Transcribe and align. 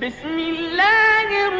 بسم 0.00 0.38
الله 0.38 1.28
الرحمن 1.48 1.59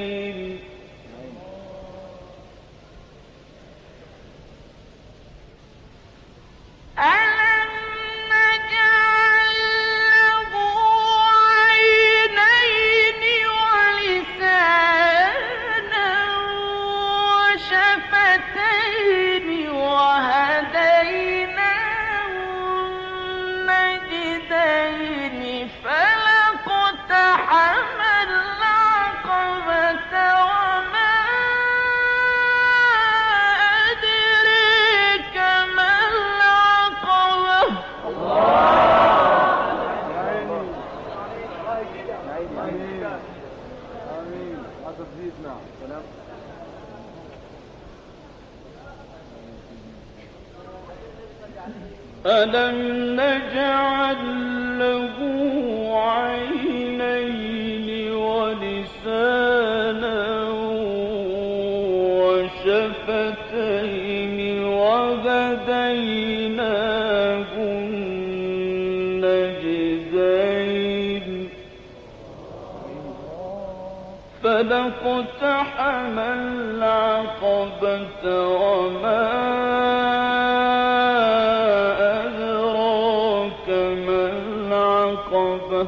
ألم 52.25 52.77
نجعل 53.19 54.17
له 54.79 55.17
عينين 55.97 57.89
ولسانا 58.13 60.21
وشفتين 63.31 64.63
وهديناه 64.63 65.71
النجدين 70.21 71.49
فلقتحم 74.43 76.19
العقبة 76.19 78.23
وما 78.47 79.31
العقبة. 84.31 85.87